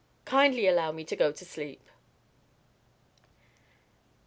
[0.25, 1.87] "Kindly allow me to go to sleep."